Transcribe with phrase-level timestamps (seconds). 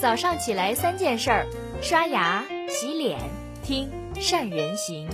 [0.00, 1.46] 早上起来三件事儿：
[1.82, 3.18] 刷牙、洗脸、
[3.64, 5.08] 听善人行。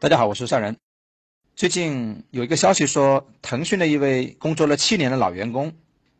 [0.00, 0.76] 大家好，我是善人。
[1.54, 5.72] 最近有一个消息说，腾讯的一位工作了七年的老员工，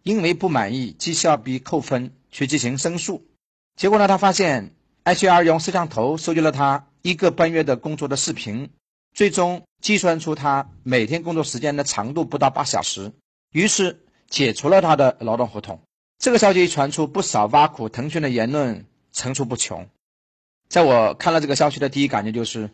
[0.05, 3.27] 因为不满意绩效被扣分，去进行申诉。
[3.75, 4.73] 结果呢，他发现
[5.03, 8.71] HR 用摄像头收集了他一个半月的工作的视频，
[9.15, 13.13] 最终计算出他每天工作时间的长度不到八小时，
[13.53, 15.81] 于是解除了他的劳动合同。
[16.19, 19.89] 这个消息传出，不少挖苦腾讯的言论层出不穷。
[20.69, 22.71] 在我看了这个消息的第一感觉就是，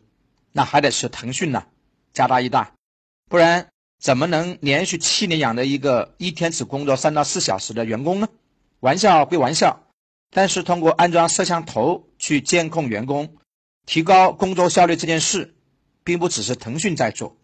[0.52, 1.66] 那还得是腾讯呢。
[2.12, 2.72] 家大业大，
[3.28, 3.68] 不然
[4.00, 8.28] 怎么能连续七年养着一个一天只工作三到四小时的员工呢？
[8.80, 9.84] 玩笑归玩笑，
[10.30, 13.36] 但是通过安装摄像头去监控员工，
[13.84, 15.54] 提高工作效率这件事，
[16.10, 17.36] 并不只是腾讯在做。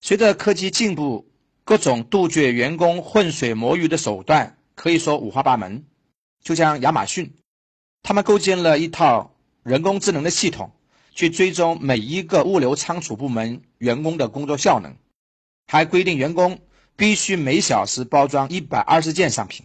[0.00, 1.28] 随着科技进步，
[1.64, 5.84] 各种杜绝员工浑水摸鱼的手段可以说五花八门。
[6.40, 7.34] 就像亚马逊，
[8.04, 10.70] 他们构建了一套人工智能的系统。
[11.16, 14.94] 去追踪每一个物流仓储部门员工的工作效能，
[15.66, 16.58] 还规定员工
[16.94, 19.64] 必须每小时包装一百二十件商品。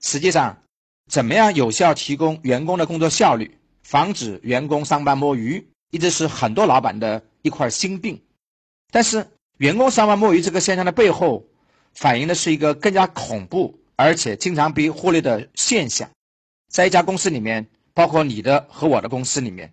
[0.00, 0.62] 实际上，
[1.10, 8.22] 怎么样有效提供员工的工作效率，防止员工上班摸鱼，一直是很多老板的一块心病。
[8.90, 11.46] 但是，员工上班摸鱼这个现象的背后，
[11.94, 16.10] 反映的是一个更加恐怖而且经常被忽略的现象。
[16.68, 19.72] 在一家公司里面，包括你的和我的公司里面。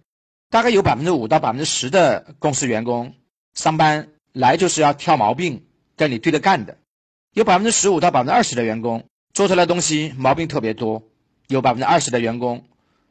[0.49, 3.15] 大概有百分之五到百分之十的公司员工
[3.55, 5.65] 上班来就是要挑毛病
[5.97, 6.77] 跟你对着干的，
[7.33, 11.01] 有百分之十五到百分之二十的员工做出来的东西毛病特别多，
[11.47, 12.63] 有百分之二十的员工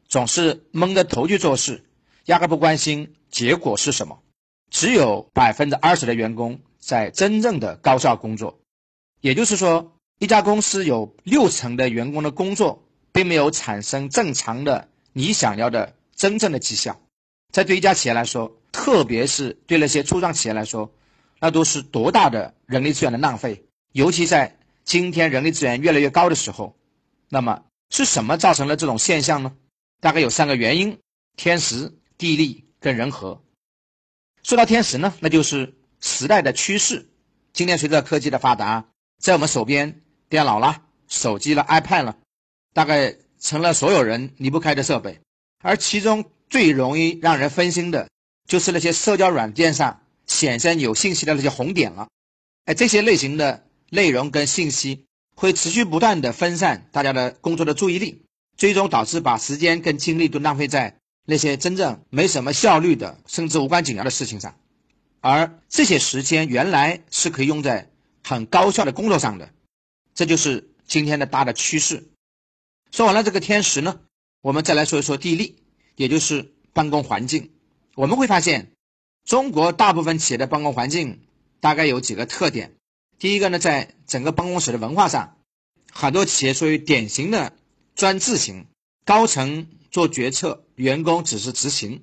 [0.07, 1.83] 总是蒙着头去做事，
[2.25, 4.17] 压根不关心结果是什么，
[4.73, 8.59] 只有百分之二十的员工在真正的高效工作，
[9.21, 16.99] 也就是说，一家公司有六成的员工的工作并没有产生正常的你想要的真正的绩效。
[17.51, 20.91] 在对一家企业来说，特别是对那些初创企业来说，
[21.39, 23.63] 那都是多大的人力资源的浪费。
[23.91, 26.75] 尤其在今天人力资源越来越高的时候，
[27.29, 29.55] 那么是什么造成了这种现象呢？
[30.01, 30.97] 大概有三个原因：
[31.37, 33.42] 天时、地利跟人和。
[34.43, 37.09] 说到天时呢，那就是时代的趋势。
[37.53, 38.85] 今天随着科技的发达，
[39.19, 42.17] 在我们手边，电脑啦、手机了、iPad 了，
[42.73, 45.19] 大概成了所有人离不开的设备，
[45.61, 46.23] 而其中。
[46.49, 48.07] 最容易让人分心的，
[48.47, 52.09] 就是那些社交软件上显现有信息的那些红点了。
[52.65, 58.21] 哎，这些类型的内容跟信息会持续不断的分散大家的工作的注意力，
[58.55, 64.55] 最终导致把时间跟精力都浪费在那些真正没什么效率的，甚至无关紧要的事情上。
[65.21, 67.89] 而这些时间原来是可以用在
[68.23, 69.49] 很高效的工作上的，
[70.13, 72.03] 这就是今天的大的趋势。
[72.91, 73.99] 说完了这个天时呢，
[74.41, 75.59] 我们再来说一说地利。
[75.95, 77.51] 也就是办公环境，
[77.93, 78.71] 我们会发现，
[79.25, 81.19] 中国大部分企业的办公环境
[81.59, 82.73] 大概有几个特点。
[83.19, 85.37] 第一个呢，在整个办公室的文化上，
[85.91, 87.53] 很多企业属于典型的
[87.93, 88.65] 专制型，
[89.05, 92.01] 高层做决策，员工只是执行，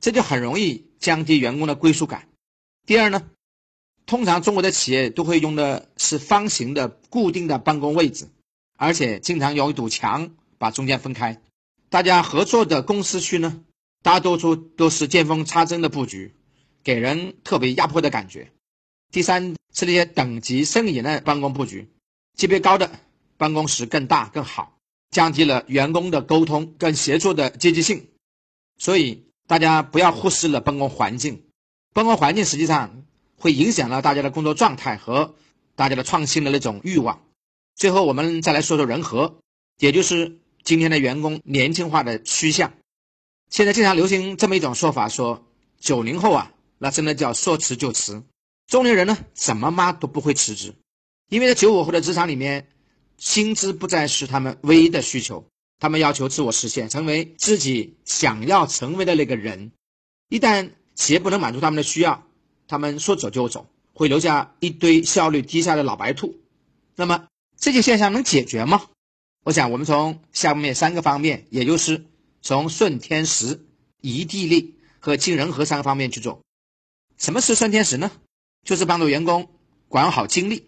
[0.00, 2.28] 这就很容易降低员工的归属感。
[2.86, 3.28] 第二呢，
[4.06, 8.28] 通常中国的企业都会用的是方形的固定的办公位置，
[8.76, 11.42] 而且经常有一堵墙把中间分开。
[11.88, 13.60] 大家合作的公司区呢，
[14.04, 16.32] 大多数都是见缝插针的布局，
[16.84, 18.52] 给人特别压迫的感觉。
[19.10, 21.90] 第三是那些等级森严的办公布局，
[22.36, 23.00] 级别高的
[23.36, 24.75] 办公室更大更好，
[25.10, 28.08] 降低了员工的沟通跟协作的积极性。
[28.78, 31.44] 所以大家不要忽视了办公环境，
[31.92, 33.04] 办公环境实际上
[33.36, 35.34] 会影响了大家的工作状态和
[35.74, 37.22] 大家的创新的那种欲望。
[37.74, 39.38] 最后我们再来说说人和，
[39.78, 40.38] 也就是。
[40.66, 42.72] 今天的员工年轻化的趋向，
[43.48, 45.46] 现在经常流行这么一种说法，说
[45.78, 48.20] 九零后啊，那真的叫说辞就辞；
[48.66, 50.74] 中年人呢，怎么骂都不会辞职，
[51.28, 52.66] 因为在九五后的职场里面，
[53.18, 55.46] 薪资不再是他们唯一的需求，
[55.78, 59.72] 他们要求自我实现，成为自己想要成为的那个人。
[60.28, 62.26] 一旦企业不能满足他们的需要，
[62.68, 66.38] 他们说走就走，会留下一堆效率低下的老白兔。
[66.94, 67.26] 那么
[67.56, 68.86] 这些现象能解决吗？
[69.44, 72.04] 我想，我们从下面三个方面，也就是
[72.42, 73.64] 从顺天时、
[74.00, 76.40] 移地利和进人和三个方面去做。
[77.16, 78.10] 什么是顺天时呢？
[78.64, 79.48] 就是帮助员工
[79.88, 80.65] 管好精力，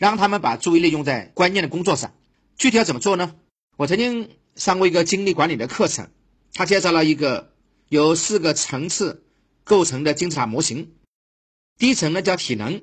[0.00, 2.14] 让他们把注意力用在关键的工作上。
[2.56, 3.36] 具体要怎么做呢？
[3.76, 6.08] 我曾经上过一个精力管理的课程，
[6.54, 7.52] 他介绍了一个
[7.90, 9.22] 由四个层次
[9.62, 10.92] 构成的金字塔模型。
[11.76, 12.82] 第一层呢叫体能，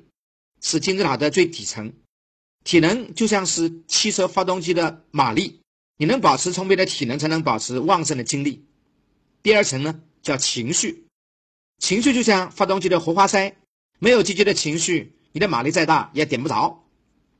[0.62, 1.92] 是金字塔的最底层。
[2.62, 5.60] 体能就像是汽车发动机的马力，
[5.96, 8.64] 你能保持充沛的体能，才能保持旺盛的精力。
[9.42, 11.08] 第二层呢，叫情绪，
[11.78, 13.56] 情绪就像发动机的活化塞，
[13.98, 16.84] 没有积极的情绪，你的马力再大也点不着。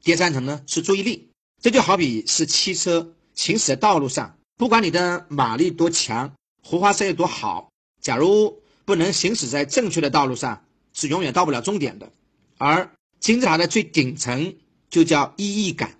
[0.03, 1.31] 第三层呢是注意力，
[1.61, 12.13] 这就好比是汽车行驶在道路上，不管你的马力多强，火花塞有多好，假如不能行驶在正确的道路上，是永远到不了终点的。
[12.57, 14.57] 而金字塔的最顶层
[14.89, 15.99] 就叫意义感，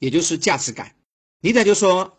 [0.00, 0.94] 也就是价值感。
[1.40, 2.16] 尼采就说：“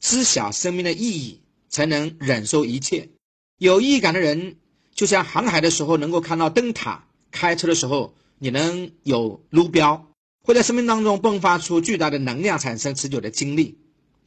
[0.00, 3.10] 知晓生命的意义，才能忍受一切。”
[3.58, 4.56] 有意义感的人，
[4.94, 10.10] 就像航海的时候能够看到灯塔，开车的时候你能有路标。
[10.46, 13.78] 会在生命当中迸发出巨大的能量，产生持久的精力。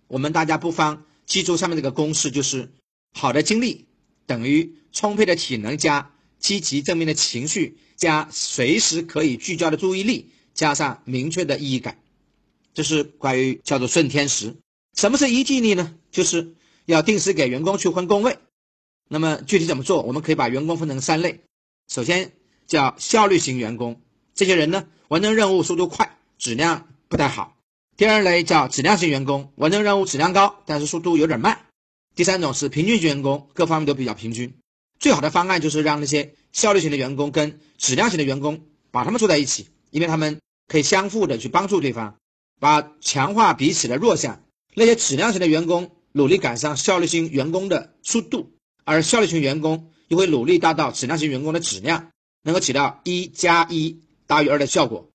[0.08, 2.72] 我们大家不妨记住上面这个公式：就是
[3.14, 3.86] 好的精力
[4.26, 12.00] 等于充沛的体能加积极正面的情绪加随时可以聚焦的注意力加上明确的意义感。
[12.74, 14.56] 这是关于叫做顺天时。
[14.96, 15.94] 什么是一纪力呢？
[16.10, 16.56] 就是
[16.86, 18.40] 要定时给员工去分工位。
[19.08, 20.02] 那么具体怎么做？
[20.02, 21.42] 我们可以把员工分成三类。
[21.88, 22.32] 首先
[22.66, 24.02] 叫效率型员工，
[24.34, 24.88] 这些人呢。
[25.10, 27.56] 完成任务速度快，质量不太好。
[27.96, 31.60] 第二类叫质量型员工，完成任务质量高，但是速度有点慢。
[32.16, 34.54] 第三种是平均型员工，各方面都比较平均。
[35.00, 38.62] 最好的方案就是让那些效率型的员工跟质量型的员工
[38.92, 42.18] 把他们坐在一起，因为他们可以相互的去帮助对方，
[42.60, 44.44] 把强化彼此的弱项。
[44.74, 48.52] 那些质量型的员工努力赶上效率型员工的速度，
[48.84, 52.12] 而效率型员工又会努力达到质量型员工的质量，
[52.44, 54.02] 能够起到一加一。
[54.28, 55.10] 大于二的效果，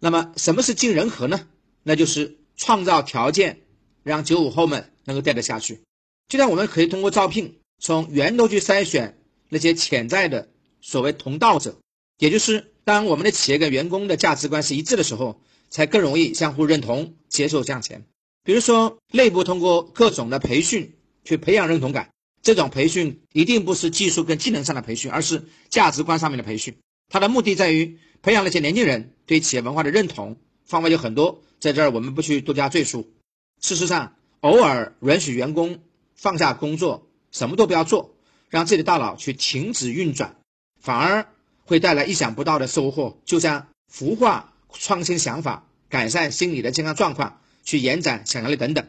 [0.00, 1.46] 那么什么是尽人和呢？
[1.84, 3.60] 那就是创造条件，
[4.02, 5.80] 让九五后们能够待得下去。
[6.28, 9.16] 就像我们可以通过招聘，从源头去筛选
[9.48, 10.48] 那些潜在的
[10.82, 11.78] 所谓同道者，
[12.18, 15.40] 也就是当我们的企业跟员工的价值观是一致的时候，
[15.70, 18.04] 才更容易相互认同、接受向前。
[18.42, 22.10] 比如说，内部通过各种的培训去培养认同感，
[22.42, 26.76] 这种培训一定不是技术跟技能上的培训，而是价值观上面的培训。
[27.08, 27.98] 它的目的在于。
[28.22, 33.12] 培养那些年轻人对企业文化的认同方法有很多，在这儿我们不去多加赘述。
[33.60, 35.80] 事实上，偶尔允许员工
[36.14, 38.14] 放下工作，什么都不要做，
[38.48, 40.36] 让自己的大脑去停止运转，
[40.80, 41.26] 反而
[41.64, 43.20] 会带来意想不到的收获。
[43.24, 48.88] 就像孵化创新想法、改善心理的健康状况、去延展想象力等等。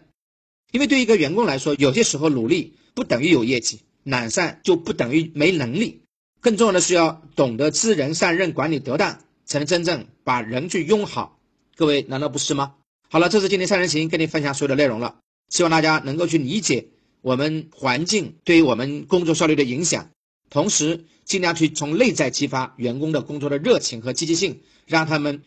[0.72, 6.04] 因为对一个员工来说，有些时候努力不等于有业绩，懒散就不等于没能力。
[6.41, 11.38] 更重要的是要懂得知人善任，管理得当，才能真正把人去用好。
[11.75, 12.75] 各位难道不是吗？
[13.09, 15.18] 好了，这是今天三人行跟你分享所有的内容了。
[15.50, 16.89] 希望大家能够去理解
[17.21, 20.12] 我们环境对于我们工作效率的影响，
[20.50, 25.41] 同时尽量去从内在激发员工的工作的热情和积极性，让他们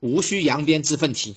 [0.00, 1.36] 无需扬鞭自奋蹄。